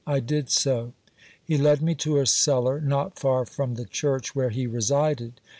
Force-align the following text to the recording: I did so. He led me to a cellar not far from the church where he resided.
I 0.07 0.19
did 0.19 0.49
so. 0.49 0.93
He 1.45 1.59
led 1.59 1.79
me 1.83 1.93
to 1.93 2.17
a 2.17 2.25
cellar 2.25 2.79
not 2.81 3.19
far 3.19 3.45
from 3.45 3.75
the 3.75 3.85
church 3.85 4.33
where 4.35 4.49
he 4.49 4.65
resided. 4.65 5.39